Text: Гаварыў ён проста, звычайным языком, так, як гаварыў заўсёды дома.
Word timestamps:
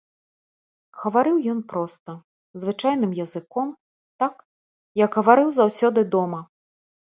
Гаварыў 1.01 1.35
ён 1.53 1.59
проста, 1.73 2.15
звычайным 2.63 3.11
языком, 3.27 3.69
так, 4.25 4.33
як 5.05 5.09
гаварыў 5.21 5.49
заўсёды 5.61 6.09
дома. 6.19 6.45